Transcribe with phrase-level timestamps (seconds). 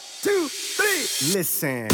[0.00, 1.38] One, two, three.
[1.38, 1.88] Listen.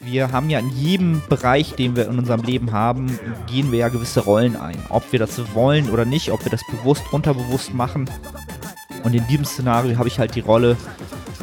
[0.00, 3.88] Wir haben ja in jedem Bereich, den wir in unserem Leben haben, gehen wir ja
[3.88, 4.76] gewisse Rollen ein.
[4.88, 8.08] Ob wir das wollen oder nicht, ob wir das bewusst, unterbewusst machen.
[9.04, 10.76] Und in diesem Szenario habe ich halt die Rolle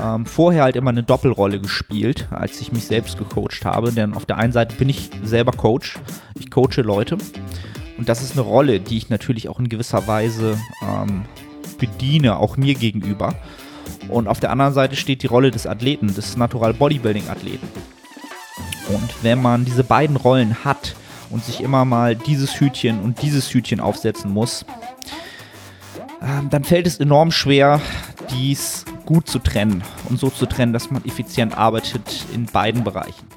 [0.02, 3.92] ähm, vorher halt immer eine Doppelrolle gespielt, als ich mich selbst gecoacht habe.
[3.92, 6.00] Denn auf der einen Seite bin ich selber Coach,
[6.40, 7.18] ich coache Leute.
[7.98, 11.26] Und das ist eine Rolle, die ich natürlich auch in gewisser Weise ähm,
[11.78, 13.36] bediene, auch mir gegenüber.
[14.10, 17.68] Und auf der anderen Seite steht die Rolle des Athleten, des Natural Bodybuilding Athleten.
[18.88, 20.96] Und wenn man diese beiden Rollen hat
[21.30, 24.66] und sich immer mal dieses Hütchen und dieses Hütchen aufsetzen muss,
[26.22, 27.82] ähm, dann fällt es enorm schwer,
[28.32, 33.28] dies gut zu trennen und so zu trennen, dass man effizient arbeitet in beiden Bereichen.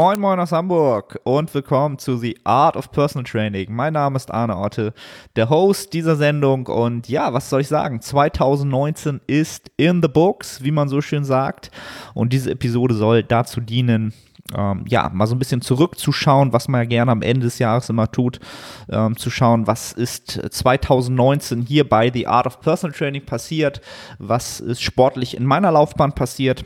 [0.00, 3.66] Moin Moin aus Hamburg und willkommen zu The Art of Personal Training.
[3.70, 4.94] Mein Name ist Arne Otte,
[5.36, 8.00] der Host dieser Sendung und ja, was soll ich sagen?
[8.00, 11.70] 2019 ist in the books, wie man so schön sagt
[12.14, 14.14] und diese Episode soll dazu dienen,
[14.56, 17.90] ähm, ja, mal so ein bisschen zurückzuschauen, was man ja gerne am Ende des Jahres
[17.90, 18.40] immer tut,
[18.88, 23.82] ähm, zu schauen, was ist 2019 hier bei The Art of Personal Training passiert,
[24.18, 26.64] was ist sportlich in meiner Laufbahn passiert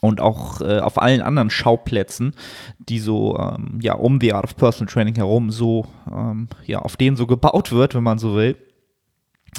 [0.00, 2.34] und auch äh, auf allen anderen Schauplätzen,
[2.78, 6.96] die so ähm, ja um The Art of Personal Training herum so ähm, ja auf
[6.96, 8.56] denen so gebaut wird, wenn man so will.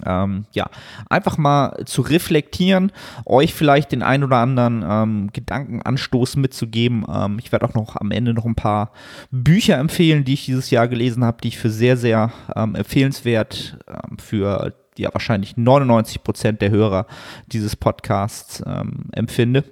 [0.06, 0.70] Ähm, ja,
[1.10, 2.94] einfach mal zu reflektieren,
[3.26, 7.06] euch vielleicht den ein oder anderen ähm, Gedankenanstoß mitzugeben.
[7.14, 8.94] Ähm, ich werde auch noch am Ende noch ein paar
[9.32, 13.80] Bücher empfehlen, die ich dieses Jahr gelesen habe, die ich für sehr, sehr ähm, empfehlenswert
[13.88, 17.06] ähm, für ja wahrscheinlich 99 Prozent der Hörer
[17.48, 19.66] dieses Podcasts ähm, empfinde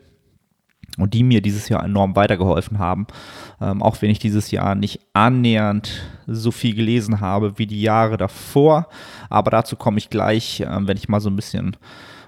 [1.02, 3.08] und die mir dieses Jahr enorm weitergeholfen haben.
[3.62, 8.18] Ähm, auch wenn ich dieses Jahr nicht annähernd so viel gelesen habe wie die Jahre
[8.18, 8.88] davor.
[9.30, 11.76] Aber dazu komme ich gleich, ähm, wenn ich mal so ein bisschen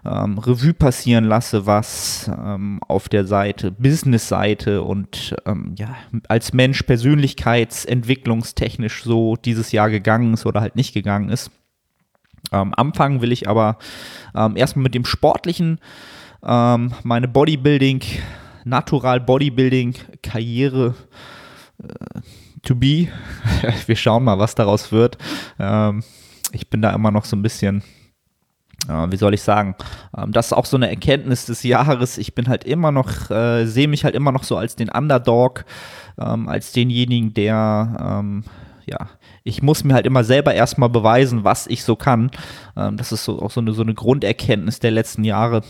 [0.03, 5.95] ähm, Revue passieren lasse, was ähm, auf der Seite, Business-Seite und ähm, ja,
[6.27, 11.51] als Mensch persönlichkeitsentwicklungstechnisch so dieses Jahr gegangen ist oder halt nicht gegangen ist.
[12.51, 13.77] Ähm, anfangen will ich aber
[14.33, 15.79] erstmal mit dem Sportlichen.
[16.41, 18.01] meine Bodybuilding
[18.63, 20.95] Natural Bodybuilding Karriere
[21.81, 22.21] äh,
[22.63, 23.07] to be.
[23.85, 25.17] Wir schauen mal, was daraus wird.
[25.59, 26.03] Ähm,
[26.51, 27.83] ich bin da immer noch so ein bisschen,
[28.87, 29.75] äh, wie soll ich sagen,
[30.17, 32.17] ähm, das ist auch so eine Erkenntnis des Jahres.
[32.17, 35.65] Ich bin halt immer noch, äh, sehe mich halt immer noch so als den Underdog,
[36.19, 38.43] ähm, als denjenigen, der, ähm,
[38.85, 39.09] ja,
[39.43, 42.31] ich muss mir halt immer selber erstmal beweisen, was ich so kann.
[42.75, 45.61] Ähm, das ist so, auch so eine, so eine Grunderkenntnis der letzten Jahre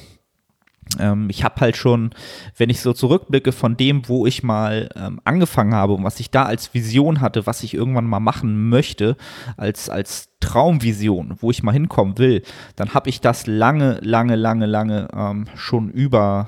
[0.99, 2.11] ähm, ich habe halt schon,
[2.57, 6.31] wenn ich so zurückblicke von dem, wo ich mal ähm, angefangen habe und was ich
[6.31, 9.15] da als Vision hatte, was ich irgendwann mal machen möchte,
[9.57, 12.41] als, als Traumvision, wo ich mal hinkommen will,
[12.75, 16.47] dann habe ich das lange, lange, lange, lange ähm, schon über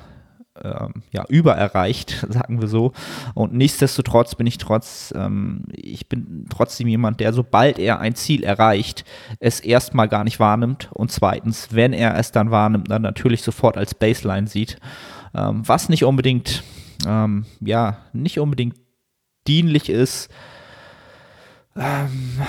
[0.62, 2.94] ähm, ja, übererreicht, sagen wir so.
[3.34, 8.44] Und nichtsdestotrotz bin ich trotz, ähm, ich bin trotzdem jemand, der sobald er ein Ziel
[8.44, 9.04] erreicht,
[9.40, 13.78] es erstmal gar nicht wahrnimmt und zweitens, wenn er es dann wahrnimmt, dann natürlich sofort
[13.78, 14.78] als Baseline sieht,
[15.34, 16.64] ähm, was nicht unbedingt,
[17.08, 18.76] ähm, ja, nicht unbedingt
[19.48, 20.30] dienlich ist.
[21.76, 22.40] Ähm,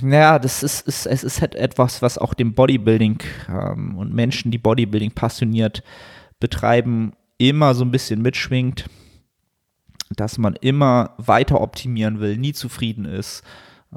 [0.00, 3.18] naja, das ist, ist, es ist halt etwas, was auch dem Bodybuilding
[3.48, 5.84] ähm, und Menschen, die Bodybuilding passioniert
[6.40, 7.12] betreiben,
[7.48, 8.88] immer so ein bisschen mitschwingt,
[10.14, 13.42] dass man immer weiter optimieren will, nie zufrieden ist.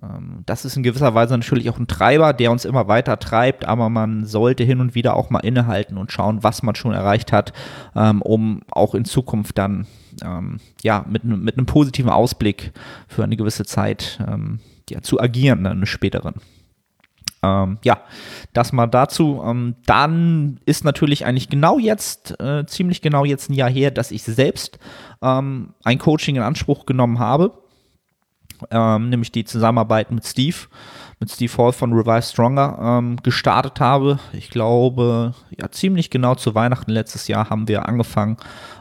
[0.02, 3.66] Ähm, das ist in gewisser Weise natürlich auch ein Treiber, der uns immer weiter treibt,
[3.66, 7.32] aber man sollte hin und wieder auch mal innehalten und schauen, was man schon erreicht
[7.32, 7.54] hat,
[7.96, 9.86] ähm, um auch in Zukunft dann
[10.24, 12.72] ähm, ja, mit, mit einem positiven Ausblick
[13.08, 14.20] für eine gewisse Zeit
[14.90, 16.36] ja, zu agieren, einen späteren.
[17.46, 18.00] Ähm, ja,
[18.54, 19.42] das mal dazu.
[19.46, 24.12] Ähm, dann ist natürlich eigentlich genau jetzt, äh, ziemlich genau jetzt ein Jahr her, dass
[24.12, 24.80] ich selbst
[25.22, 27.52] ähm, ein Coaching in Anspruch genommen habe,
[28.72, 30.56] ähm, nämlich die Zusammenarbeit mit Steve,
[31.20, 34.20] mit Steve Hall von Revive Stronger ähm, gestartet habe.
[34.34, 38.38] Ich glaube, ja, ziemlich genau zu Weihnachten letztes Jahr haben wir angefangen,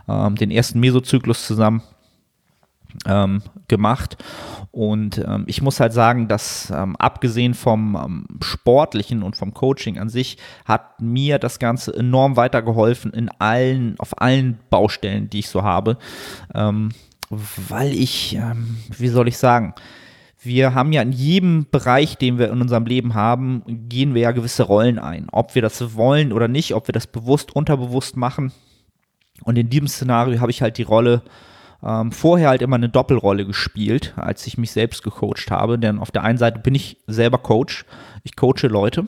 [0.08, 1.82] ähm, den ersten Mesozyklus zusammen
[3.66, 4.16] gemacht.
[4.74, 10.00] Und ähm, ich muss halt sagen, dass ähm, abgesehen vom ähm, Sportlichen und vom Coaching
[10.00, 15.48] an sich hat mir das Ganze enorm weitergeholfen in allen, auf allen Baustellen, die ich
[15.48, 15.96] so habe.
[16.52, 16.88] Ähm,
[17.30, 19.74] weil ich, ähm, wie soll ich sagen,
[20.42, 24.32] wir haben ja in jedem Bereich, den wir in unserem Leben haben, gehen wir ja
[24.32, 25.28] gewisse Rollen ein.
[25.30, 28.52] Ob wir das wollen oder nicht, ob wir das bewusst, unterbewusst machen,
[29.44, 31.22] Und in diesem Szenario habe ich halt die Rolle
[31.84, 35.78] ähm, vorher halt immer eine Doppelrolle gespielt, als ich mich selbst gecoacht habe.
[35.78, 37.84] Denn auf der einen Seite bin ich selber Coach,
[38.22, 39.06] ich coache Leute.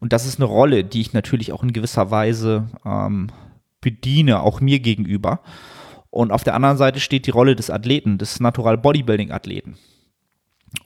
[0.00, 3.28] Und das ist eine Rolle, die ich natürlich auch in gewisser Weise ähm,
[3.80, 5.40] bediene, auch mir gegenüber.
[6.10, 9.76] Und auf der anderen Seite steht die Rolle des Athleten, des Natural Bodybuilding Athleten.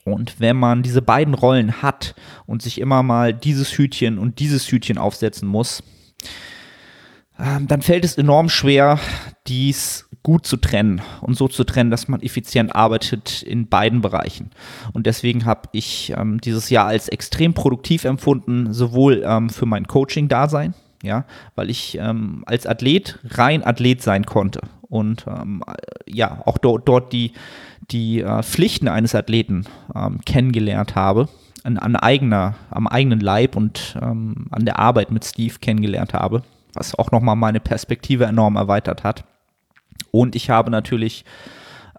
[0.04, 2.14] Und wenn man diese beiden Rollen hat
[2.44, 5.82] und sich immer mal dieses Hütchen und dieses Hütchen aufsetzen muss,
[7.38, 8.98] ähm, dann fällt es enorm schwer,
[9.46, 14.50] dies gut zu trennen und so zu trennen, dass man effizient arbeitet in beiden Bereichen.
[14.92, 19.86] Und deswegen habe ich ähm, dieses Jahr als extrem produktiv empfunden, sowohl ähm, für mein
[19.86, 25.62] Coaching-Dasein, ja, weil ich ähm, als Athlet rein Athlet sein konnte und ähm,
[26.08, 27.30] ja, auch dort, dort die,
[27.92, 31.28] die äh, Pflichten eines Athleten ähm, kennengelernt habe,
[31.62, 36.42] an, an, eigener, am eigenen Leib und ähm, an der Arbeit mit Steve kennengelernt habe,
[36.74, 39.24] was auch nochmal meine Perspektive enorm erweitert hat.
[40.20, 41.24] Und ich habe natürlich,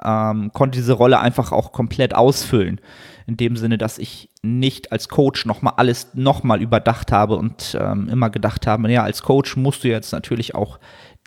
[0.04, 2.82] ähm, konnte diese Rolle einfach auch komplett ausfüllen.
[3.26, 8.08] In dem Sinne, dass ich nicht als Coach nochmal alles nochmal überdacht habe und ähm,
[8.10, 10.80] immer gedacht habe, ja, als Coach musst du jetzt natürlich auch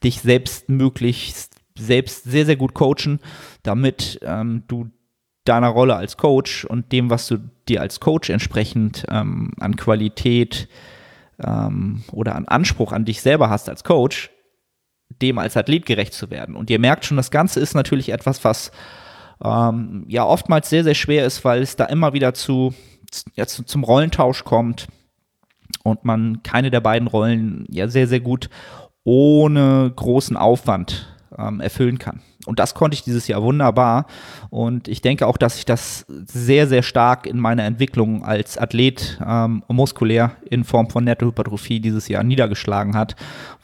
[0.03, 3.21] dich selbst möglichst selbst sehr, sehr gut coachen,
[3.63, 4.91] damit ähm, du
[5.45, 7.39] deiner Rolle als Coach und dem, was du
[7.69, 10.69] dir als Coach entsprechend ähm, an Qualität
[11.43, 14.31] ähm, oder an Anspruch an dich selber hast als Coach,
[15.23, 16.57] dem als Athlet gerecht zu werden.
[16.57, 18.71] Und ihr merkt schon, das Ganze ist natürlich etwas, was
[19.45, 22.75] ähm, ja oftmals sehr, sehr schwer ist, weil es da immer wieder zu,
[23.35, 24.89] ja, zu, zum Rollentausch kommt
[25.83, 28.49] und man keine der beiden Rollen ja sehr, sehr gut
[29.05, 32.23] ohne großen Aufwand ähm, erfüllen kann.
[32.51, 34.07] Und das konnte ich dieses Jahr wunderbar.
[34.51, 39.21] Und ich denke auch, dass sich das sehr, sehr stark in meiner Entwicklung als Athlet
[39.25, 43.15] ähm, muskulär in Form von Nettohypertrophie dieses Jahr niedergeschlagen hat,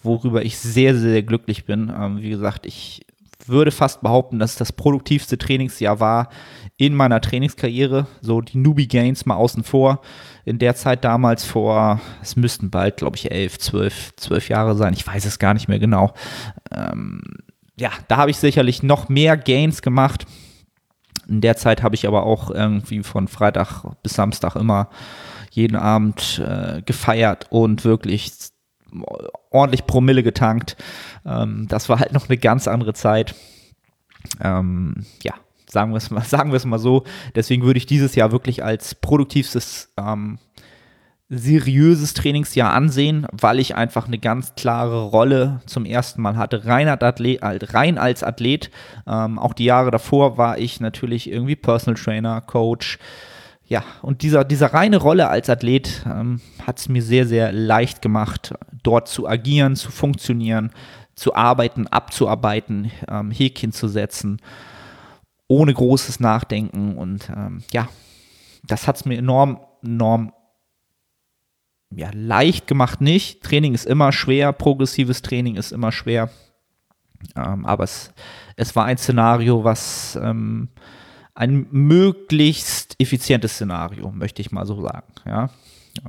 [0.05, 1.93] worüber ich sehr, sehr glücklich bin.
[1.93, 3.05] Ähm, wie gesagt, ich
[3.45, 6.29] würde fast behaupten, dass das produktivste Trainingsjahr war
[6.77, 8.07] in meiner Trainingskarriere.
[8.21, 10.01] So die Newbie Gains mal außen vor.
[10.45, 14.93] In der Zeit damals vor, es müssten bald, glaube ich, elf, zwölf, zwölf Jahre sein.
[14.93, 16.15] Ich weiß es gar nicht mehr genau.
[16.73, 17.21] Ähm,
[17.79, 20.27] ja, da habe ich sicherlich noch mehr Gains gemacht.
[21.29, 24.89] In der Zeit habe ich aber auch irgendwie von Freitag bis Samstag immer
[25.51, 28.33] jeden Abend äh, gefeiert und wirklich
[29.51, 30.77] ordentlich Promille getankt.
[31.25, 33.35] Ähm, das war halt noch eine ganz andere Zeit.
[34.41, 35.35] Ähm, ja,
[35.69, 37.05] sagen wir es mal, sagen wir es mal so.
[37.35, 40.39] Deswegen würde ich dieses Jahr wirklich als produktivstes ähm,
[41.29, 46.89] seriöses Trainingsjahr ansehen, weil ich einfach eine ganz klare Rolle zum ersten Mal hatte, rein
[46.89, 47.41] als Athlet.
[47.75, 48.71] Rein als Athlet.
[49.07, 52.99] Ähm, auch die Jahre davor war ich natürlich irgendwie Personal Trainer, Coach.
[53.69, 58.01] Ja, und dieser, diese reine Rolle als Athlet ähm, hat es mir sehr, sehr leicht
[58.01, 60.71] gemacht, dort zu agieren, zu funktionieren,
[61.17, 64.41] zu arbeiten, abzuarbeiten, ähm, Häkchen zu setzen,
[65.49, 66.97] ohne großes Nachdenken.
[66.97, 67.89] Und ähm, ja,
[68.63, 70.33] das hat es mir enorm, enorm
[71.97, 73.43] ja, leicht gemacht nicht.
[73.43, 76.29] Training ist immer schwer, progressives Training ist immer schwer.
[77.35, 78.13] Ähm, aber es,
[78.57, 80.69] es war ein Szenario, was ähm,
[81.35, 85.11] ein möglichst effizientes Szenario, möchte ich mal so sagen.
[85.25, 85.49] Ja.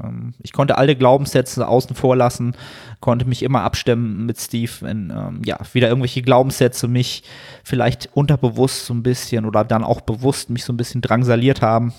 [0.04, 2.54] Ähm, ich konnte alle Glaubenssätze außen vor lassen,
[3.00, 7.24] konnte mich immer abstimmen mit Steve, wenn ähm, ja, wieder irgendwelche Glaubenssätze mich
[7.64, 11.94] vielleicht unterbewusst so ein bisschen oder dann auch bewusst mich so ein bisschen drangsaliert haben.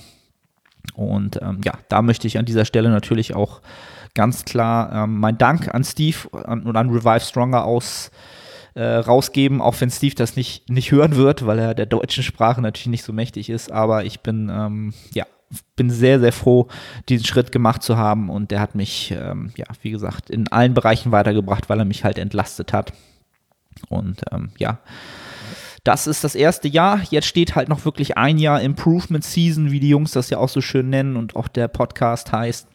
[0.95, 3.61] Und ähm, ja, da möchte ich an dieser Stelle natürlich auch
[4.15, 8.11] ganz klar ähm, mein Dank an Steve und an Revive Stronger aus
[8.75, 12.61] äh, rausgeben, auch wenn Steve das nicht, nicht hören wird, weil er der deutschen Sprache
[12.61, 13.71] natürlich nicht so mächtig ist.
[13.71, 15.25] Aber ich bin ähm, ja
[15.77, 16.69] bin sehr, sehr froh,
[17.09, 20.75] diesen Schritt gemacht zu haben und der hat mich, ähm, ja, wie gesagt, in allen
[20.75, 22.93] Bereichen weitergebracht, weil er mich halt entlastet hat.
[23.89, 24.79] Und ähm, ja,
[25.89, 27.01] das ist das erste Jahr.
[27.09, 30.51] Jetzt steht halt noch wirklich ein Jahr Improvement Season, wie die Jungs das ja auch
[30.51, 32.69] so schön nennen und auch der Podcast heißt.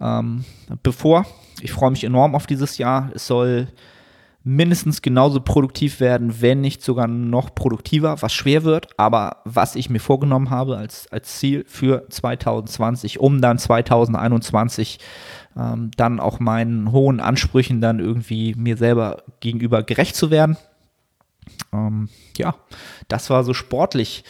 [0.00, 0.46] Ähm,
[0.82, 1.26] bevor,
[1.60, 3.10] ich freue mich enorm auf dieses Jahr.
[3.14, 3.68] Es soll
[4.44, 9.90] mindestens genauso produktiv werden, wenn nicht sogar noch produktiver, was schwer wird, aber was ich
[9.90, 15.00] mir vorgenommen habe als, als Ziel für 2020, um dann 2021
[15.54, 20.56] ähm, dann auch meinen hohen Ansprüchen dann irgendwie mir selber gegenüber gerecht zu werden.
[21.74, 22.54] Ähm, ja,
[23.08, 24.24] das war so sportlich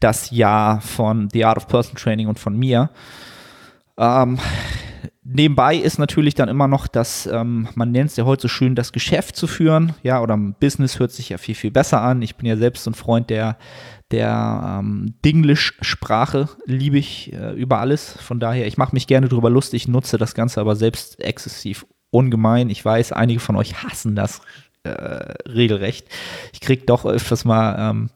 [0.00, 2.90] das Jahr von The Art of Person Training und von mir.
[3.96, 4.38] Ähm,
[5.24, 8.76] nebenbei ist natürlich dann immer noch das, ähm, man nennt es ja heute so schön,
[8.76, 9.94] das Geschäft zu führen.
[10.02, 12.22] Ja, oder Business hört sich ja viel, viel besser an.
[12.22, 13.58] Ich bin ja selbst so ein Freund der,
[14.12, 18.12] der ähm, Dinglish-Sprache, liebe ich äh, über alles.
[18.20, 22.70] Von daher, ich mache mich gerne drüber lustig, nutze das Ganze aber selbst exzessiv ungemein.
[22.70, 24.40] Ich weiß, einige von euch hassen das
[24.84, 24.90] äh,
[25.48, 26.06] regelrecht.
[26.52, 28.10] Ich kriege doch öfters mal ähm,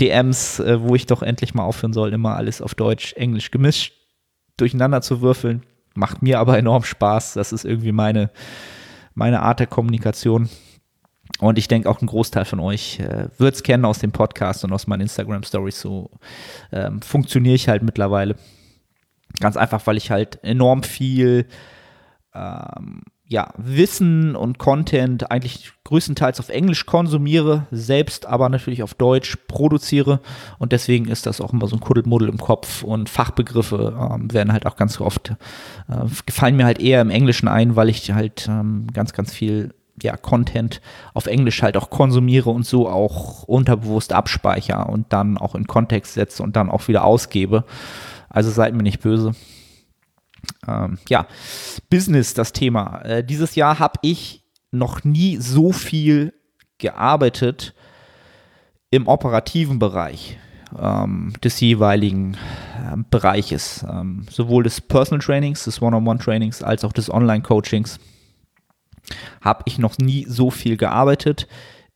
[0.00, 3.92] DMs, äh, wo ich doch endlich mal aufhören soll, immer alles auf Deutsch, Englisch gemischt
[4.56, 5.62] durcheinander zu würfeln.
[5.94, 7.34] Macht mir aber enorm Spaß.
[7.34, 8.30] Das ist irgendwie meine,
[9.14, 10.48] meine Art der Kommunikation.
[11.40, 14.64] Und ich denke auch ein Großteil von euch äh, wird es kennen aus dem Podcast
[14.64, 15.80] und aus meinen Instagram Stories.
[15.80, 16.10] So
[16.72, 18.36] ähm, funktioniere ich halt mittlerweile.
[19.40, 21.46] Ganz einfach, weil ich halt enorm viel
[22.34, 29.36] ähm, ja, Wissen und Content eigentlich größtenteils auf Englisch konsumiere, selbst aber natürlich auf Deutsch
[29.48, 30.20] produziere
[30.58, 34.52] und deswegen ist das auch immer so ein Kuddelmuddel im Kopf und Fachbegriffe ähm, werden
[34.52, 35.30] halt auch ganz oft,
[35.88, 39.74] äh, gefallen mir halt eher im Englischen ein, weil ich halt ähm, ganz, ganz viel
[40.02, 40.80] ja, Content
[41.14, 46.14] auf Englisch halt auch konsumiere und so auch unterbewusst abspeicher und dann auch in Kontext
[46.14, 47.64] setze und dann auch wieder ausgebe.
[48.28, 49.32] Also seid mir nicht böse.
[50.66, 51.26] Ähm, ja,
[51.90, 53.00] Business, das Thema.
[53.02, 56.34] Äh, dieses Jahr habe ich noch nie so viel
[56.78, 57.74] gearbeitet
[58.90, 60.38] im operativen Bereich
[60.78, 67.10] ähm, des jeweiligen äh, Bereiches, ähm, sowohl des Personal Trainings, des One-on-One-Trainings als auch des
[67.10, 67.98] Online-Coachings
[69.40, 71.46] habe ich noch nie so viel gearbeitet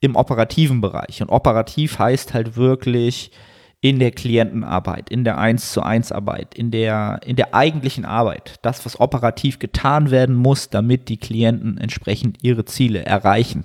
[0.01, 1.21] im operativen Bereich.
[1.21, 3.33] Und operativ heißt halt wirklich
[3.83, 8.57] in der Klientenarbeit, in der 1 zu 1 Arbeit, in der, in der eigentlichen Arbeit,
[8.63, 13.65] das, was operativ getan werden muss, damit die Klienten entsprechend ihre Ziele erreichen.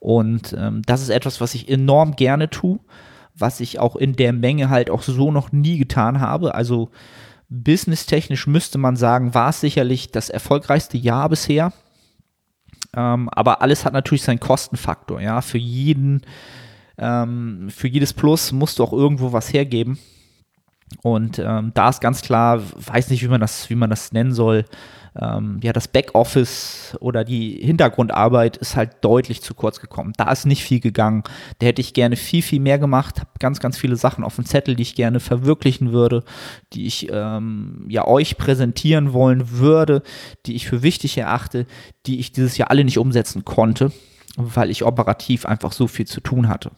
[0.00, 2.78] Und ähm, das ist etwas, was ich enorm gerne tue,
[3.34, 6.54] was ich auch in der Menge halt auch so noch nie getan habe.
[6.54, 6.90] Also
[7.48, 11.72] businesstechnisch müsste man sagen, war es sicherlich das erfolgreichste Jahr bisher.
[12.94, 15.40] Ähm, aber alles hat natürlich seinen Kostenfaktor, ja.
[15.40, 16.22] Für jeden
[16.98, 19.98] ähm, für jedes Plus musst du auch irgendwo was hergeben.
[21.02, 24.32] Und ähm, da ist ganz klar, weiß nicht, wie man das, wie man das nennen
[24.32, 24.64] soll.
[25.20, 30.12] Ähm, ja, das Backoffice oder die Hintergrundarbeit ist halt deutlich zu kurz gekommen.
[30.16, 31.24] Da ist nicht viel gegangen.
[31.58, 33.20] Da hätte ich gerne viel, viel mehr gemacht.
[33.20, 36.24] Habe ganz, ganz viele Sachen auf dem Zettel, die ich gerne verwirklichen würde,
[36.72, 40.02] die ich ähm, ja euch präsentieren wollen würde,
[40.46, 41.66] die ich für wichtig erachte,
[42.06, 43.92] die ich dieses Jahr alle nicht umsetzen konnte,
[44.36, 46.70] weil ich operativ einfach so viel zu tun hatte.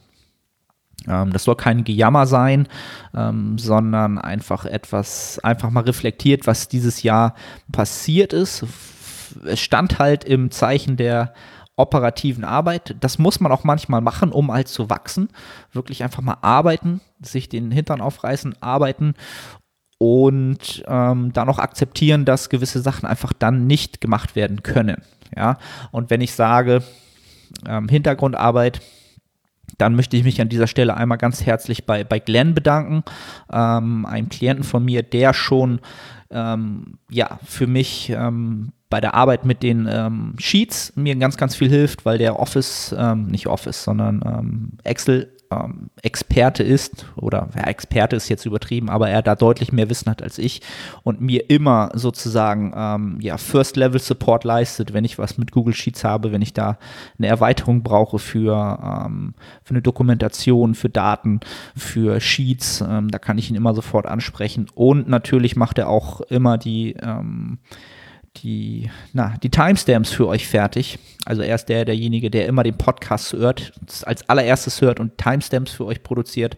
[1.07, 2.67] Ähm, das soll kein Gejammer sein,
[3.15, 7.35] ähm, sondern einfach etwas, einfach mal reflektiert, was dieses Jahr
[7.71, 8.65] passiert ist.
[9.45, 11.33] Es stand halt im Zeichen der
[11.77, 12.95] operativen Arbeit.
[12.99, 15.29] Das muss man auch manchmal machen, um halt zu wachsen.
[15.71, 19.15] Wirklich einfach mal arbeiten, sich den Hintern aufreißen, arbeiten
[19.97, 25.01] und ähm, dann auch akzeptieren, dass gewisse Sachen einfach dann nicht gemacht werden können.
[25.35, 25.57] Ja,
[25.91, 26.83] und wenn ich sage,
[27.67, 28.81] ähm, Hintergrundarbeit,
[29.81, 33.03] dann möchte ich mich an dieser Stelle einmal ganz herzlich bei, bei Glenn bedanken,
[33.51, 35.79] ähm, einem Klienten von mir, der schon
[36.29, 41.55] ähm, ja, für mich ähm, bei der Arbeit mit den ähm, Sheets mir ganz, ganz
[41.55, 47.49] viel hilft, weil der Office, ähm, nicht Office, sondern ähm, Excel ähm, Experte ist, oder
[47.55, 50.61] ja, Experte ist jetzt übertrieben, aber er da deutlich mehr Wissen hat als ich
[51.03, 56.31] und mir immer sozusagen ähm, ja, First-Level-Support leistet, wenn ich was mit Google Sheets habe,
[56.31, 56.77] wenn ich da
[57.17, 61.41] eine Erweiterung brauche für, ähm, für eine Dokumentation, für Daten,
[61.75, 64.67] für Sheets, ähm, da kann ich ihn immer sofort ansprechen.
[64.73, 67.59] Und natürlich macht er auch immer die ähm,
[68.37, 70.99] die, na, die Timestamps für euch fertig.
[71.25, 73.73] Also er ist der, derjenige, der immer den Podcast hört,
[74.03, 76.57] als allererstes hört und Timestamps für euch produziert.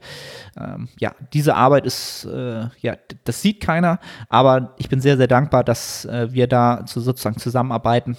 [0.58, 4.00] Ähm, ja, diese Arbeit ist, äh, ja, das sieht keiner,
[4.30, 8.18] aber ich bin sehr, sehr dankbar, dass äh, wir da so sozusagen zusammenarbeiten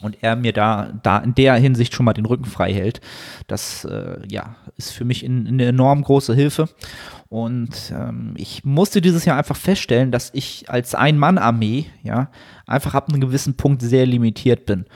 [0.00, 3.00] und er mir da, da in der Hinsicht schon mal den Rücken frei hält.
[3.46, 6.68] Das äh, ja, ist für mich in, in eine enorm große Hilfe.
[7.28, 12.30] Und ähm, ich musste dieses Jahr einfach feststellen, dass ich als Ein-Mann-Armee, ja,
[12.66, 14.86] einfach ab einem gewissen Punkt sehr limitiert bin.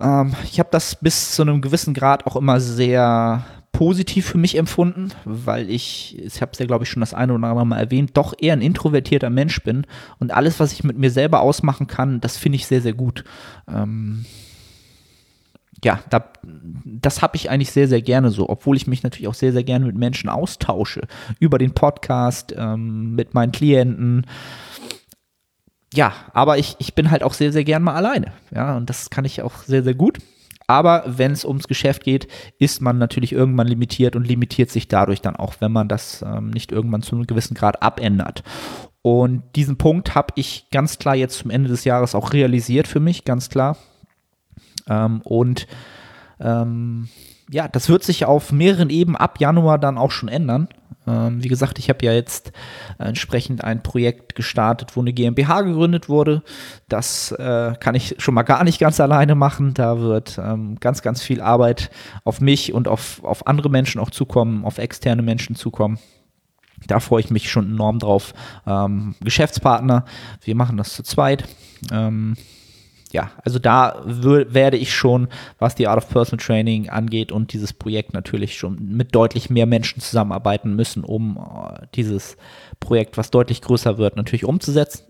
[0.00, 4.56] Ähm, ich habe das bis zu einem gewissen Grad auch immer sehr positiv für mich
[4.56, 7.78] empfunden, weil ich, ich habe es ja glaube ich schon das eine oder andere Mal
[7.78, 9.86] erwähnt, doch eher ein introvertierter Mensch bin
[10.18, 13.24] und alles, was ich mit mir selber ausmachen kann, das finde ich sehr, sehr gut.
[13.68, 14.24] Ähm,
[15.84, 16.32] ja, da,
[16.84, 19.64] das habe ich eigentlich sehr, sehr gerne so, obwohl ich mich natürlich auch sehr, sehr
[19.64, 21.02] gerne mit Menschen austausche.
[21.38, 24.26] Über den Podcast, ähm, mit meinen Klienten.
[25.94, 28.32] Ja, aber ich, ich bin halt auch sehr, sehr gern mal alleine.
[28.52, 30.18] Ja, und das kann ich auch sehr, sehr gut.
[30.68, 35.22] Aber wenn es ums Geschäft geht, ist man natürlich irgendwann limitiert und limitiert sich dadurch
[35.22, 38.44] dann auch, wenn man das ähm, nicht irgendwann zu einem gewissen Grad abändert.
[39.00, 43.00] Und diesen Punkt habe ich ganz klar jetzt zum Ende des Jahres auch realisiert für
[43.00, 43.78] mich, ganz klar.
[44.86, 45.66] Ähm, und
[46.38, 47.08] ähm,
[47.50, 50.68] ja, das wird sich auf mehreren Ebenen ab Januar dann auch schon ändern.
[51.08, 52.52] Ähm, wie gesagt, ich habe ja jetzt
[52.98, 56.42] entsprechend ein Projekt gestartet, wo eine GmbH gegründet wurde.
[56.88, 59.74] Das äh, kann ich schon mal gar nicht ganz alleine machen.
[59.74, 61.90] Da wird ähm, ganz, ganz viel Arbeit
[62.24, 65.98] auf mich und auf, auf andere Menschen auch zukommen, auf externe Menschen zukommen.
[66.86, 68.34] Da freue ich mich schon enorm drauf.
[68.66, 70.04] Ähm, Geschäftspartner,
[70.42, 71.44] wir machen das zu zweit.
[71.90, 72.36] Ähm,
[73.12, 77.72] ja, also da werde ich schon, was die Art of Personal Training angeht und dieses
[77.72, 82.36] Projekt natürlich schon mit deutlich mehr Menschen zusammenarbeiten müssen, um uh, dieses
[82.80, 85.04] Projekt, was deutlich größer wird, natürlich umzusetzen.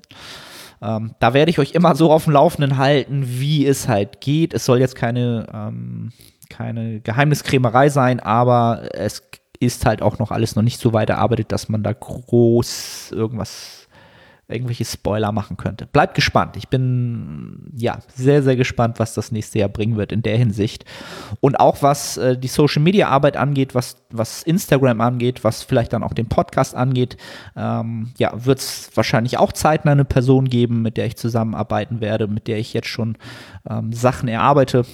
[0.80, 4.54] Ähm, da werde ich euch immer so auf dem Laufenden halten, wie es halt geht.
[4.54, 6.12] Es soll jetzt keine, ähm,
[6.48, 9.24] keine Geheimniskrämerei sein, aber es
[9.58, 13.87] ist halt auch noch alles noch nicht so weit erarbeitet, dass man da groß irgendwas
[14.48, 15.86] irgendwelche Spoiler machen könnte.
[15.86, 16.56] Bleibt gespannt.
[16.56, 20.86] Ich bin ja sehr, sehr gespannt, was das nächste Jahr bringen wird in der Hinsicht.
[21.40, 25.92] Und auch was äh, die Social Media Arbeit angeht, was, was Instagram angeht, was vielleicht
[25.92, 27.18] dann auch den Podcast angeht,
[27.56, 32.26] ähm, ja, wird es wahrscheinlich auch zeitnah eine Person geben, mit der ich zusammenarbeiten werde,
[32.26, 33.18] mit der ich jetzt schon
[33.68, 34.86] ähm, Sachen erarbeite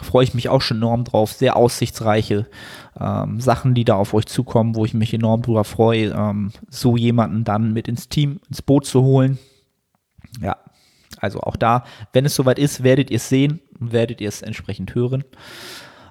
[0.00, 1.32] freue ich mich auch schon enorm drauf.
[1.32, 2.46] Sehr aussichtsreiche
[2.98, 6.96] ähm, Sachen, die da auf euch zukommen, wo ich mich enorm drüber freue, ähm, so
[6.96, 9.38] jemanden dann mit ins Team, ins Boot zu holen.
[10.40, 10.56] Ja,
[11.18, 14.42] also auch da, wenn es soweit ist, werdet ihr es sehen und werdet ihr es
[14.42, 15.24] entsprechend hören.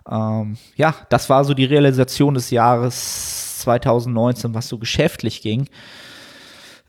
[0.10, 5.68] Ähm, ja, das war so die Realisation des Jahres 2019, was so geschäftlich ging.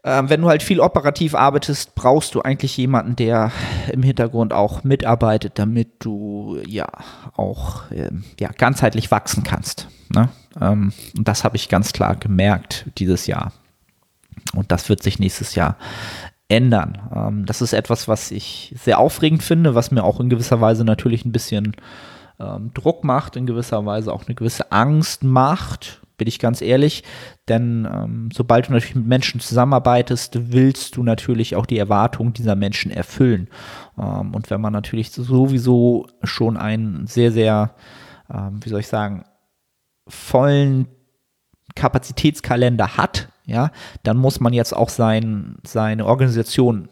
[0.05, 3.53] Ähm, wenn du halt viel operativ arbeitest, brauchst du eigentlich jemanden, der
[3.93, 6.89] im Hintergrund auch mitarbeitet, damit du ja
[7.37, 9.87] auch ähm, ja, ganzheitlich wachsen kannst.
[10.13, 10.29] Ne?
[10.61, 13.53] Ähm, und das habe ich ganz klar gemerkt dieses Jahr.
[14.55, 15.77] Und das wird sich nächstes Jahr
[16.49, 16.99] ändern.
[17.15, 20.85] Ähm, das ist etwas, was ich sehr aufregend finde, was mir auch in gewisser Weise
[20.85, 21.77] natürlich ein bisschen
[22.41, 27.02] ähm, Druck macht, in gewisser Weise auch eine gewisse Angst macht bin ich ganz ehrlich.
[27.49, 32.55] Denn ähm, sobald du natürlich mit Menschen zusammenarbeitest, willst du natürlich auch die Erwartungen dieser
[32.55, 33.49] Menschen erfüllen.
[33.99, 37.75] Ähm, und wenn man natürlich sowieso schon einen sehr, sehr,
[38.33, 39.25] ähm, wie soll ich sagen,
[40.07, 40.87] vollen
[41.75, 43.73] Kapazitätskalender hat, ja,
[44.05, 46.88] dann muss man jetzt auch sein, seine Organisation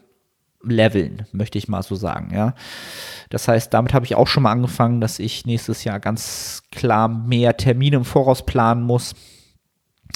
[0.62, 2.54] leveln, möchte ich mal so sagen, ja.
[3.30, 7.08] Das heißt, damit habe ich auch schon mal angefangen, dass ich nächstes Jahr ganz klar
[7.08, 9.14] mehr Termine im Voraus planen muss.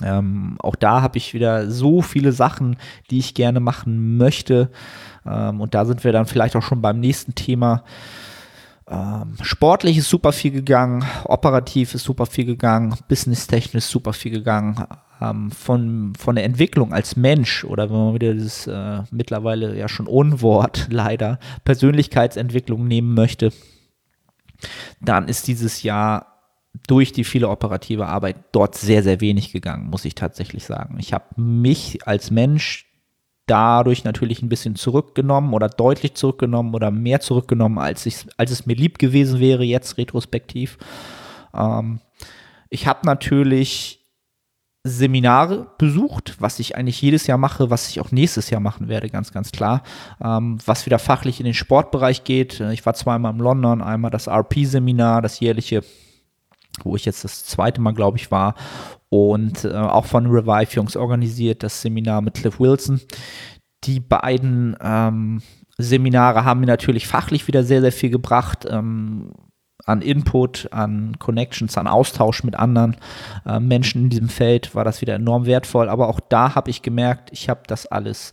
[0.02, 2.76] Ähm, auch da habe ich wieder so viele Sachen,
[3.10, 4.70] die ich gerne machen möchte.
[5.24, 7.84] Ähm, und da sind wir dann vielleicht auch schon beim nächsten Thema.
[8.88, 14.86] Ähm, sportlich ist super viel gegangen, operativ ist super viel gegangen, businesstechnisch super viel gegangen.
[15.20, 19.88] Ähm, von, von der Entwicklung als Mensch oder wenn man wieder dieses äh, mittlerweile ja
[19.88, 23.52] schon Unwort leider Persönlichkeitsentwicklung nehmen möchte,
[25.00, 26.34] dann ist dieses Jahr
[26.86, 30.96] durch die viele operative Arbeit dort sehr, sehr wenig gegangen, muss ich tatsächlich sagen.
[30.98, 32.86] Ich habe mich als Mensch
[33.46, 38.66] dadurch natürlich ein bisschen zurückgenommen oder deutlich zurückgenommen oder mehr zurückgenommen, als, ich, als es
[38.66, 40.78] mir lieb gewesen wäre, jetzt retrospektiv.
[41.54, 42.00] Ähm,
[42.70, 44.00] ich habe natürlich
[44.86, 49.08] Seminare besucht, was ich eigentlich jedes Jahr mache, was ich auch nächstes Jahr machen werde,
[49.08, 49.82] ganz, ganz klar.
[50.22, 52.60] Ähm, was wieder fachlich in den Sportbereich geht.
[52.60, 55.82] Ich war zweimal in London, einmal das RP-Seminar, das jährliche,
[56.82, 58.54] wo ich jetzt das zweite Mal, glaube ich, war
[59.14, 63.00] und äh, auch von Revive Jungs organisiert, das Seminar mit Cliff Wilson.
[63.84, 65.40] Die beiden ähm,
[65.78, 68.66] Seminare haben mir natürlich fachlich wieder sehr, sehr viel gebracht.
[68.68, 69.30] Ähm,
[69.86, 72.96] an Input, an Connections, an Austausch mit anderen
[73.46, 75.88] äh, Menschen in diesem Feld war das wieder enorm wertvoll.
[75.88, 78.32] Aber auch da habe ich gemerkt, ich habe das alles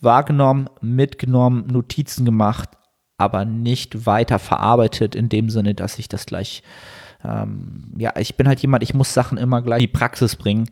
[0.00, 2.68] wahrgenommen, mitgenommen, Notizen gemacht,
[3.18, 6.62] aber nicht weiter verarbeitet in dem Sinne, dass ich das gleich
[7.24, 10.68] ähm, ja, ich bin halt jemand, ich muss Sachen immer gleich in die Praxis bringen.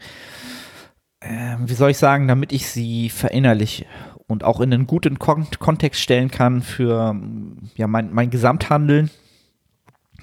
[1.20, 3.86] Ähm, wie soll ich sagen, damit ich sie verinnerliche
[4.28, 7.16] und auch in einen guten Kon Kontext stellen kann für
[7.76, 9.10] ja, mein, mein Gesamthandeln.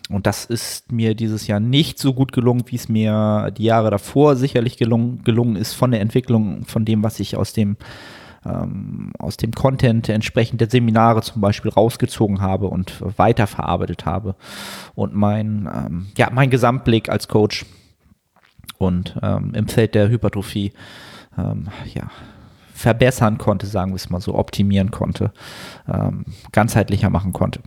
[0.09, 3.89] Und das ist mir dieses Jahr nicht so gut gelungen, wie es mir die Jahre
[3.89, 7.77] davor sicherlich gelungen, gelungen ist von der Entwicklung, von dem, was ich aus dem
[8.45, 14.35] ähm, aus dem Content entsprechend der Seminare zum Beispiel rausgezogen habe und weiterverarbeitet habe
[14.93, 17.65] und mein, ähm, ja, mein Gesamtblick als Coach
[18.77, 20.73] und ähm, im Feld der Hypertrophie
[21.37, 22.09] ähm, ja,
[22.73, 25.31] verbessern konnte, sagen wir es mal so, optimieren konnte,
[25.91, 27.61] ähm, ganzheitlicher machen konnte.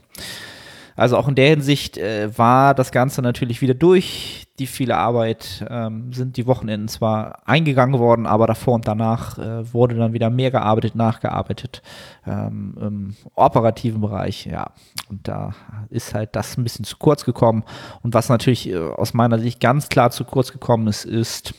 [0.99, 4.49] Also auch in der Hinsicht äh, war das Ganze natürlich wieder durch.
[4.59, 9.73] Die viele Arbeit ähm, sind die Wochenenden zwar eingegangen worden, aber davor und danach äh,
[9.73, 11.83] wurde dann wieder mehr gearbeitet, nachgearbeitet
[12.27, 14.47] ähm, im operativen Bereich.
[14.47, 14.73] Ja,
[15.09, 15.55] und da
[15.89, 17.63] ist halt das ein bisschen zu kurz gekommen.
[18.03, 21.55] Und was natürlich äh, aus meiner Sicht ganz klar zu kurz gekommen ist, ist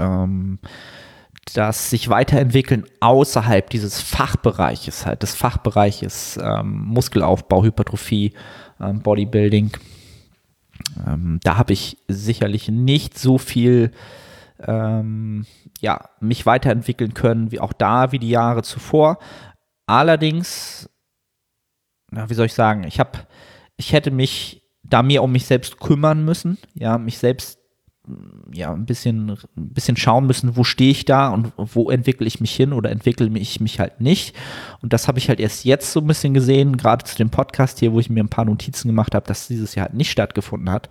[0.00, 0.58] ähm,
[1.52, 8.32] das sich weiterentwickeln außerhalb dieses Fachbereiches, halt des Fachbereiches ähm, Muskelaufbau, Hypertrophie,
[8.80, 9.76] ähm, Bodybuilding.
[11.06, 13.92] Ähm, da habe ich sicherlich nicht so viel
[14.60, 15.46] ähm,
[15.80, 19.18] ja, mich weiterentwickeln können, wie auch da, wie die Jahre zuvor.
[19.86, 20.88] Allerdings,
[22.10, 23.18] na, wie soll ich sagen, ich habe,
[23.76, 27.58] ich hätte mich da mehr um mich selbst kümmern müssen, ja, mich selbst
[28.52, 32.40] ja, ein bisschen, ein bisschen schauen müssen, wo stehe ich da und wo entwickle ich
[32.40, 34.36] mich hin oder entwickle ich mich halt nicht.
[34.82, 37.78] Und das habe ich halt erst jetzt so ein bisschen gesehen, gerade zu dem Podcast
[37.78, 40.70] hier, wo ich mir ein paar Notizen gemacht habe, dass dieses Jahr halt nicht stattgefunden
[40.70, 40.88] hat,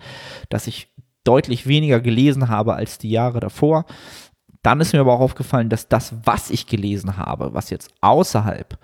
[0.48, 0.88] dass ich
[1.22, 3.86] deutlich weniger gelesen habe als die Jahre davor.
[4.62, 8.78] Dann ist mir aber auch aufgefallen, dass das, was ich gelesen habe, was jetzt außerhalb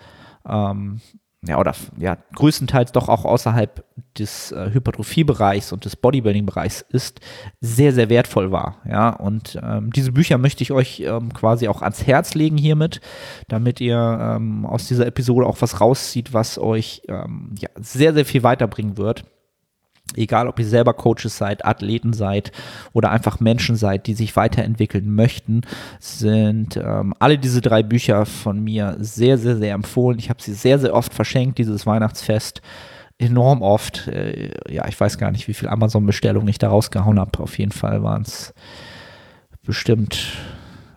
[0.46, 1.00] ähm,
[1.46, 3.83] ja, oder ja, größtenteils doch auch außerhalb
[4.18, 7.20] des äh, Hypertrophiebereichs und des Bodybuilding-Bereichs ist,
[7.61, 8.76] sehr, sehr wertvoll war.
[8.87, 13.00] Ja, und ähm, diese Bücher möchte ich euch ähm, quasi auch ans Herz legen hiermit,
[13.48, 18.26] damit ihr ähm, aus dieser Episode auch was rauszieht, was euch ähm, ja, sehr, sehr
[18.26, 19.24] viel weiterbringen wird
[20.16, 22.52] egal ob ihr selber Coaches seid, Athleten seid
[22.92, 25.62] oder einfach Menschen seid, die sich weiterentwickeln möchten,
[25.98, 30.18] sind ähm, alle diese drei Bücher von mir sehr, sehr, sehr empfohlen.
[30.18, 32.62] Ich habe sie sehr, sehr oft verschenkt, dieses Weihnachtsfest.
[33.18, 34.08] Enorm oft.
[34.08, 37.40] Äh, ja, ich weiß gar nicht, wie viel Amazon-Bestellungen ich da rausgehauen habe.
[37.40, 38.54] Auf jeden Fall waren es
[39.62, 40.38] bestimmt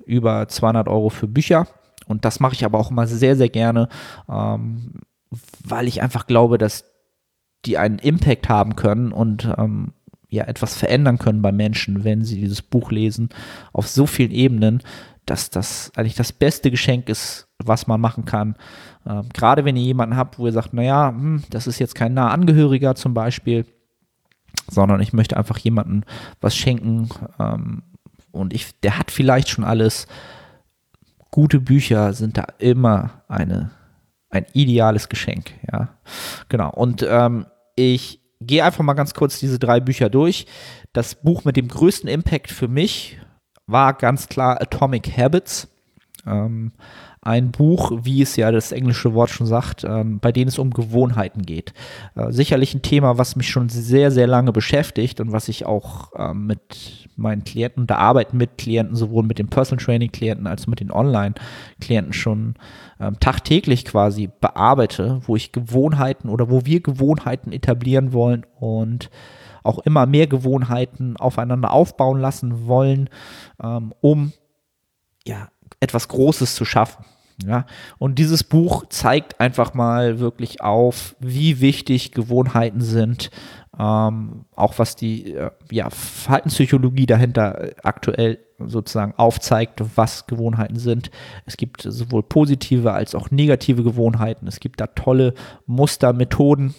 [0.05, 1.67] über 200 Euro für Bücher.
[2.07, 3.87] Und das mache ich aber auch immer sehr, sehr gerne,
[4.29, 5.01] ähm,
[5.63, 6.92] weil ich einfach glaube, dass
[7.65, 9.93] die einen Impact haben können und ähm,
[10.29, 13.29] ja etwas verändern können bei Menschen, wenn sie dieses Buch lesen,
[13.71, 14.81] auf so vielen Ebenen,
[15.25, 18.55] dass das eigentlich das beste Geschenk ist, was man machen kann.
[19.05, 22.13] Ähm, gerade wenn ihr jemanden habt, wo ihr sagt, naja, hm, das ist jetzt kein
[22.13, 23.65] nah Angehöriger zum Beispiel,
[24.69, 26.03] sondern ich möchte einfach jemanden
[26.41, 27.83] was schenken ähm,
[28.31, 30.07] und ich, der hat vielleicht schon alles.
[31.31, 33.71] Gute Bücher sind da immer eine
[34.33, 35.89] ein ideales Geschenk, ja.
[36.49, 36.71] Genau.
[36.71, 37.45] Und ähm,
[37.75, 40.45] ich gehe einfach mal ganz kurz diese drei Bücher durch.
[40.91, 43.19] Das Buch mit dem größten Impact für mich
[43.65, 45.69] war ganz klar Atomic Habits.
[46.25, 46.71] Ähm,
[47.25, 50.71] ein Buch, wie es ja das englische Wort schon sagt, ähm, bei dem es um
[50.71, 51.73] Gewohnheiten geht.
[52.15, 56.11] Äh, sicherlich ein Thema, was mich schon sehr, sehr lange beschäftigt und was ich auch
[56.17, 60.63] ähm, mit meinen Klienten, da arbeiten mit Klienten, sowohl mit den Personal Training Klienten als
[60.63, 62.55] auch mit den Online-Klienten schon
[63.03, 69.09] ähm, tagtäglich quasi bearbeite, wo ich Gewohnheiten oder wo wir Gewohnheiten etablieren wollen und
[69.63, 73.09] auch immer mehr Gewohnheiten aufeinander aufbauen lassen wollen,
[73.61, 74.33] ähm, um
[75.25, 77.05] ja, etwas Großes zu schaffen.
[77.45, 77.65] Ja,
[77.97, 83.31] und dieses Buch zeigt einfach mal wirklich auf, wie wichtig Gewohnheiten sind,
[83.77, 91.11] ähm, auch was die äh, ja, Verhaltenspsychologie dahinter äh, aktuell sozusagen aufzeigt, was Gewohnheiten sind.
[91.45, 94.47] Es gibt sowohl positive als auch negative Gewohnheiten.
[94.47, 95.33] Es gibt da tolle
[95.65, 96.73] Muster, Methoden,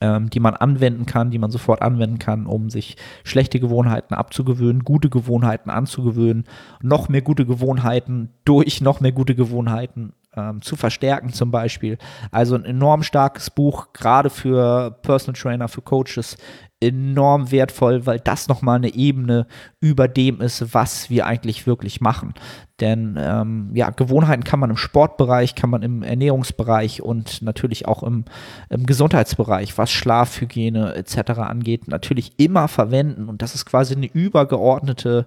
[0.00, 4.84] ähm, die man anwenden kann, die man sofort anwenden kann, um sich schlechte Gewohnheiten abzugewöhnen,
[4.84, 6.44] gute Gewohnheiten anzugewöhnen,
[6.82, 11.98] noch mehr gute Gewohnheiten durch noch mehr gute Gewohnheiten ähm, zu verstärken zum Beispiel.
[12.30, 16.36] Also ein enorm starkes Buch, gerade für Personal Trainer, für Coaches,
[16.80, 19.46] enorm wertvoll, weil das nochmal eine Ebene
[19.80, 22.34] über dem ist, was wir eigentlich wirklich machen.
[22.80, 28.02] Denn ähm, ja, Gewohnheiten kann man im Sportbereich, kann man im Ernährungsbereich und natürlich auch
[28.02, 28.26] im,
[28.68, 31.38] im Gesundheitsbereich, was Schlafhygiene etc.
[31.38, 33.30] angeht, natürlich immer verwenden.
[33.30, 35.26] Und das ist quasi eine übergeordnete,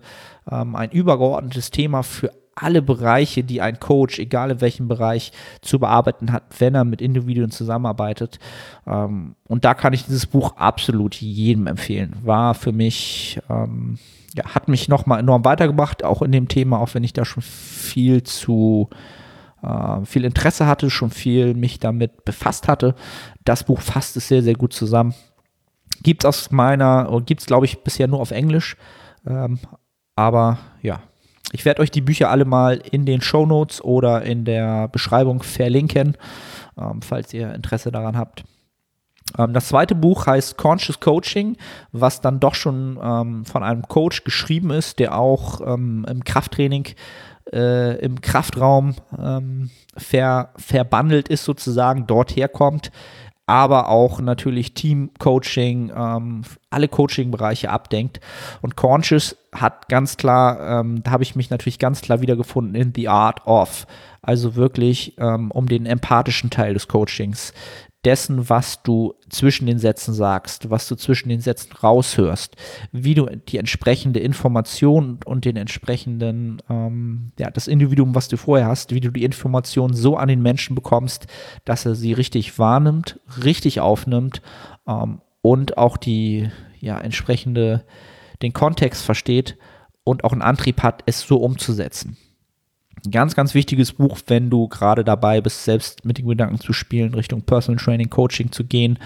[0.51, 5.79] ähm, ein übergeordnetes Thema für alle Bereiche, die ein Coach, egal in welchem Bereich, zu
[5.79, 8.39] bearbeiten hat, wenn er mit Individuen zusammenarbeitet.
[8.85, 12.15] Ähm, und da kann ich dieses Buch absolut jedem empfehlen.
[12.23, 13.97] War für mich, ähm,
[14.35, 17.43] ja, hat mich nochmal enorm weitergebracht, auch in dem Thema, auch wenn ich da schon
[17.43, 18.89] viel zu
[19.63, 22.95] äh, viel Interesse hatte, schon viel mich damit befasst hatte.
[23.45, 25.13] Das Buch fasst es sehr, sehr gut zusammen.
[26.01, 28.77] Gibt es aus meiner, gibt es glaube ich bisher nur auf Englisch.
[29.27, 29.59] Ähm,
[30.15, 31.01] aber ja,
[31.51, 35.43] ich werde euch die Bücher alle mal in den Show Notes oder in der Beschreibung
[35.43, 36.15] verlinken,
[36.79, 38.43] ähm, falls ihr Interesse daran habt.
[39.37, 41.57] Ähm, das zweite Buch heißt Conscious Coaching,
[41.91, 46.87] was dann doch schon ähm, von einem Coach geschrieben ist, der auch ähm, im Krafttraining,
[47.51, 52.91] äh, im Kraftraum ähm, ver, verbandelt ist, sozusagen, dort herkommt
[53.49, 58.19] aber auch natürlich Team-Coaching, ähm, alle Coaching-Bereiche abdenkt.
[58.61, 62.93] Und Conscious hat ganz klar, ähm, da habe ich mich natürlich ganz klar wiedergefunden in
[62.95, 63.87] The Art of.
[64.21, 67.53] Also wirklich ähm, um den empathischen Teil des Coachings,
[68.05, 72.55] dessen, was du zwischen den Sätzen sagst, was du zwischen den Sätzen raushörst,
[72.91, 78.67] wie du die entsprechende Information und den entsprechenden, ähm, ja, das Individuum, was du vorher
[78.67, 81.27] hast, wie du die Information so an den Menschen bekommst,
[81.65, 84.41] dass er sie richtig wahrnimmt, richtig aufnimmt
[84.87, 87.85] ähm, und auch die, ja, entsprechende,
[88.41, 89.57] den Kontext versteht
[90.05, 92.17] und auch einen Antrieb hat, es so umzusetzen.
[93.09, 97.13] Ganz, ganz wichtiges Buch, wenn du gerade dabei bist, selbst mit den Gedanken zu spielen,
[97.13, 98.99] Richtung Personal Training, Coaching zu gehen.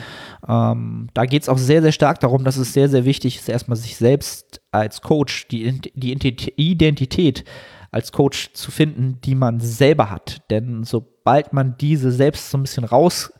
[0.47, 3.49] Ähm, da geht es auch sehr, sehr stark darum, dass es sehr, sehr wichtig ist,
[3.49, 6.11] erstmal sich selbst als Coach, die, die
[6.55, 7.45] Identität
[7.91, 10.41] als Coach zu finden, die man selber hat.
[10.49, 13.31] Denn sobald man diese selbst so ein bisschen raus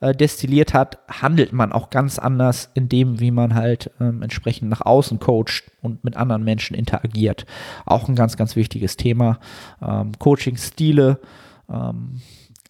[0.00, 4.68] äh, destilliert hat, handelt man auch ganz anders in dem, wie man halt ähm, entsprechend
[4.68, 7.46] nach außen coacht und mit anderen Menschen interagiert.
[7.84, 9.38] Auch ein ganz, ganz wichtiges Thema.
[9.82, 11.20] Ähm, Coaching-Stile,
[11.68, 12.20] ähm,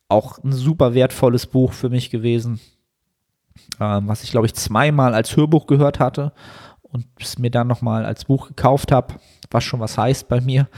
[0.08, 2.60] auch ein super wertvolles Buch für mich gewesen,
[3.80, 6.32] ähm, was ich glaube ich zweimal als Hörbuch gehört hatte
[6.90, 9.14] und es mir dann nochmal als Buch gekauft habe,
[9.50, 10.68] was schon was heißt bei mir.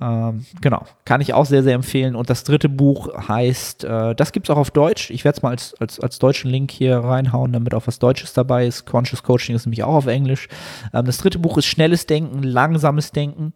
[0.00, 2.14] Ähm, genau, kann ich auch sehr, sehr empfehlen.
[2.14, 5.10] Und das dritte Buch heißt, äh, das gibt es auch auf Deutsch.
[5.10, 8.32] Ich werde es mal als, als, als deutschen Link hier reinhauen, damit auch was Deutsches
[8.34, 8.84] dabei ist.
[8.84, 10.48] Conscious Coaching ist nämlich auch auf Englisch.
[10.92, 13.54] Ähm, das dritte Buch ist Schnelles Denken, Langsames Denken.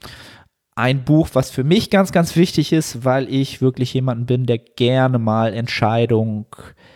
[0.76, 4.58] Ein Buch, was für mich ganz, ganz wichtig ist, weil ich wirklich jemanden bin, der
[4.58, 6.89] gerne mal Entscheidungen äh,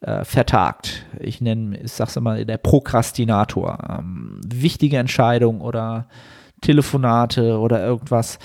[0.00, 1.04] vertagt.
[1.18, 3.98] Ich nenne, ich sag's immer, der Prokrastinator.
[3.98, 6.06] Ähm, wichtige Entscheidungen oder
[6.60, 8.38] Telefonate oder irgendwas.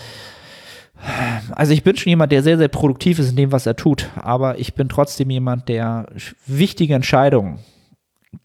[1.51, 4.09] Also ich bin schon jemand, der sehr, sehr produktiv ist in dem, was er tut,
[4.15, 6.07] aber ich bin trotzdem jemand, der
[6.45, 7.59] wichtige Entscheidungen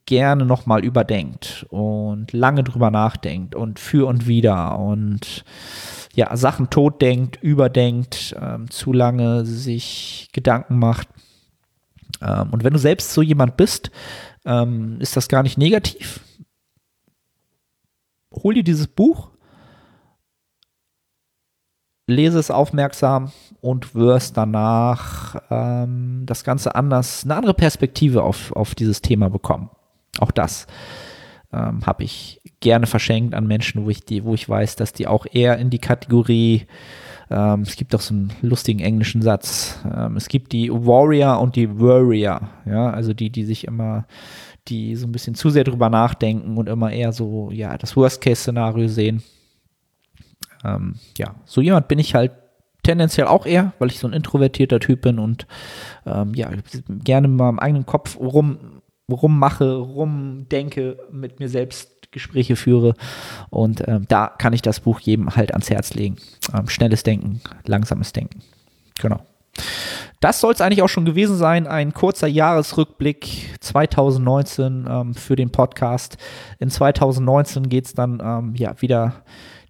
[0.06, 5.44] gerne nochmal überdenkt und lange drüber nachdenkt und für und wieder und
[6.14, 11.08] ja, Sachen totdenkt, überdenkt, ähm, zu lange sich Gedanken macht.
[12.20, 13.90] Ähm, und wenn du selbst so jemand bist,
[14.44, 16.20] ähm, ist das gar nicht negativ.
[18.32, 19.30] Hol dir dieses Buch,
[22.06, 28.74] lese es aufmerksam und wirst danach ähm, das Ganze anders, eine andere Perspektive auf, auf
[28.74, 29.70] dieses Thema bekommen.
[30.18, 30.66] Auch das
[31.52, 35.06] ähm, habe ich gerne verschenkt an Menschen, wo ich, die, wo ich weiß, dass die
[35.06, 36.66] auch eher in die Kategorie
[37.30, 39.78] ähm, es gibt auch so einen lustigen englischen Satz.
[39.84, 44.06] Ähm, es gibt die Warrior und die Worrier, ja, also die, die sich immer,
[44.68, 48.88] die so ein bisschen zu sehr drüber nachdenken und immer eher so, ja, das Worst-Case-Szenario
[48.88, 49.22] sehen.
[50.64, 52.32] Ähm, ja, so jemand bin ich halt
[52.82, 55.46] tendenziell auch eher, weil ich so ein introvertierter Typ bin und
[56.06, 56.50] ähm, ja,
[56.88, 62.94] gerne mal im eigenen Kopf rum rummache, rumdenke, mit mir selbst Gespräche führe.
[63.50, 66.16] Und ähm, da kann ich das Buch jedem halt ans Herz legen.
[66.54, 68.42] Ähm, schnelles Denken, langsames Denken.
[69.00, 69.20] Genau.
[70.20, 71.66] Das soll es eigentlich auch schon gewesen sein.
[71.66, 76.18] Ein kurzer Jahresrückblick 2019 ähm, für den Podcast.
[76.58, 79.24] In 2019 geht es dann ähm, ja wieder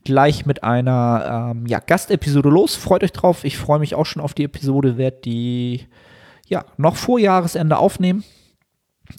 [0.04, 2.74] gleich mit einer ähm, ja, Gastepisode los.
[2.74, 3.44] Freut euch drauf.
[3.44, 5.86] Ich freue mich auch schon auf die Episode, werde die
[6.46, 8.24] ja noch vor Jahresende aufnehmen.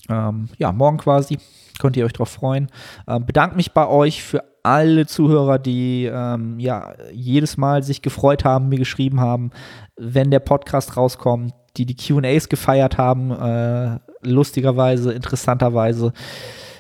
[0.10, 1.38] Ähm, ja, morgen quasi.
[1.80, 2.68] Könnt ihr euch drauf freuen.
[3.08, 8.46] Ähm, bedanke mich bei euch für alle Zuhörer, die ähm, ja jedes Mal sich gefreut
[8.46, 9.52] haben, mir geschrieben haben,
[9.98, 16.14] wenn der Podcast rauskommt, die die QAs gefeiert haben, äh, lustigerweise, interessanterweise,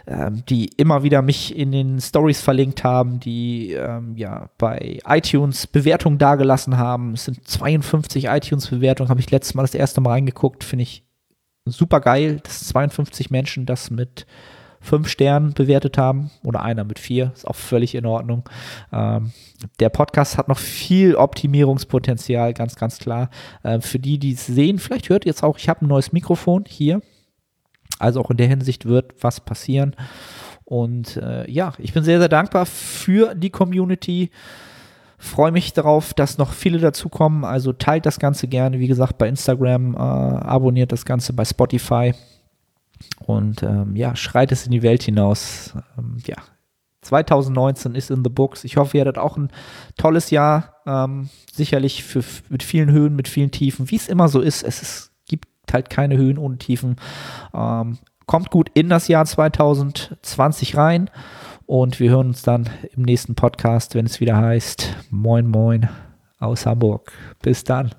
[0.08, 5.68] ähm, die immer wieder mich in den Stories verlinkt haben, die ähm, ja bei iTunes
[5.68, 7.14] Bewertungen dagelassen haben.
[7.14, 11.04] Es sind 52 iTunes-Bewertungen, habe ich letztes Mal das erste Mal reingeguckt, finde ich
[11.66, 14.26] super geil, dass 52 Menschen das mit
[14.82, 18.50] fünf Sternen bewertet haben oder einer mit vier, ist auch völlig in Ordnung.
[18.91, 19.32] Ähm,
[19.80, 23.30] der Podcast hat noch viel Optimierungspotenzial, ganz, ganz klar.
[23.63, 26.12] Äh, für die, die es sehen, vielleicht hört ihr jetzt auch, ich habe ein neues
[26.12, 27.02] Mikrofon hier.
[28.00, 29.96] Also auch in der Hinsicht wird was passieren.
[30.65, 34.32] Und äh, ja, ich bin sehr, sehr dankbar für die Community.
[35.20, 37.46] Freue mich darauf, dass noch viele dazukommen.
[37.46, 42.13] Also teilt das Ganze gerne, wie gesagt, bei Instagram, äh, abonniert das Ganze bei Spotify
[43.26, 45.74] und ähm, ja, schreit es in die Welt hinaus.
[45.98, 46.38] Ähm, ja,
[47.02, 48.64] 2019 ist in the books.
[48.64, 49.50] Ich hoffe, ihr hattet auch ein
[49.98, 50.76] tolles Jahr.
[50.86, 53.90] Ähm, sicherlich für, mit vielen Höhen, mit vielen Tiefen.
[53.90, 56.98] Wie es immer so ist, es ist, gibt halt keine Höhen ohne Tiefen.
[57.54, 61.10] Ähm, kommt gut in das Jahr 2020 rein.
[61.66, 65.90] Und wir hören uns dann im nächsten Podcast, wenn es wieder heißt Moin Moin
[66.40, 67.14] aus Hamburg.
[67.42, 67.92] Bis dann.